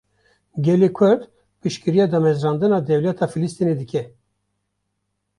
Gelê 0.63 0.89
Kurd, 0.97 1.21
piştgiriya 1.61 2.07
damezrandina 2.11 2.79
dewleta 2.87 3.25
Filistînê 3.33 3.75
dike 3.81 4.03